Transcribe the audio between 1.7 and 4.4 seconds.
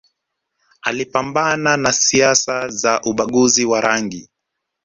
na siasa za ubaguzi wa rangi